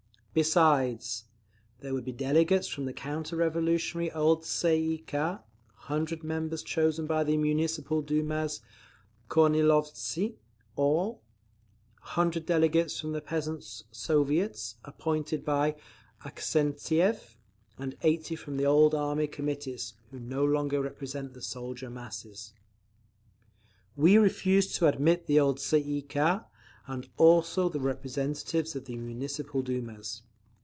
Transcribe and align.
Besides, 0.33 1.25
there 1.81 1.93
would 1.93 2.05
be 2.05 2.13
delegates 2.13 2.65
from 2.65 2.85
the 2.85 2.93
counter 2.93 3.35
revolutionary 3.35 4.13
old 4.13 4.43
Tsay 4.45 4.77
ee 4.79 4.97
kah, 4.99 5.41
100 5.89 6.23
members 6.23 6.63
chosen 6.63 7.05
by 7.05 7.25
the 7.25 7.35
Municipal 7.35 8.01
Dumas—Kornilovtsi 8.01 10.35
all; 10.77 11.21
100 11.99 12.45
delegates 12.45 12.97
from 12.97 13.11
the 13.11 13.19
Peasants' 13.19 13.83
Soviets—appointed 13.91 15.43
by 15.43 15.75
Avksentiev, 16.23 17.35
and 17.77 17.97
80 18.01 18.37
from 18.37 18.55
the 18.55 18.65
old 18.65 18.95
Army 18.95 19.27
Committees, 19.27 19.95
who 20.11 20.19
no 20.21 20.45
longer 20.45 20.81
represent 20.81 21.33
the 21.33 21.41
soldier 21.41 21.89
masses. 21.89 22.53
"We 23.97 24.17
refuse 24.17 24.71
to 24.77 24.87
admit 24.87 25.25
the 25.25 25.41
old 25.41 25.57
Tsay 25.59 25.79
ee 25.81 26.01
kah, 26.01 26.45
and 26.87 27.07
also 27.15 27.69
the 27.69 27.79
representatives 27.79 28.75
of 28.75 28.85
the 28.85 28.97
Municipal 28.97 29.61
Dumas. 29.61 30.23